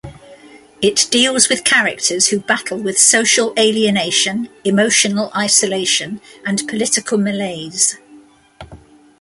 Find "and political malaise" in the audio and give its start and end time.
6.43-7.99